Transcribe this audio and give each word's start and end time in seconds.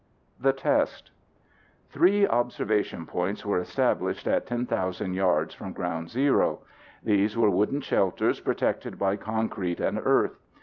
The 0.39 0.51
test 0.51 1.11
Three 1.91 2.25
observation 2.27 3.05
points 3.05 3.45
were 3.45 3.59
established 3.59 4.25
at 4.27 4.47
10,000 4.47 5.13
yards 5.13 5.53
from 5.53 5.73
ground 5.73 6.09
zero. 6.09 6.61
These 7.03 7.37
were 7.37 7.51
wooden 7.51 7.81
shelters 7.81 8.39
protected 8.39 8.97
by 8.97 9.17
concrete 9.17 9.79
and 9.79 9.99
earth. 10.03 10.39